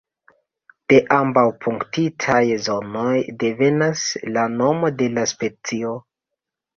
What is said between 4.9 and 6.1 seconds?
de la specio.